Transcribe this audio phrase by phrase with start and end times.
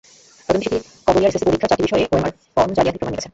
[0.49, 3.29] তদন্তে সিথি কিবরিয়ার এসএসসি পরীক্ষার চারটি বিষয়ে ওএমআর ফরম জালিয়াতির প্রমাণ মিলেছে।